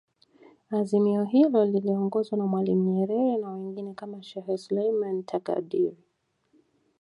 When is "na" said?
2.37-2.45, 3.37-3.49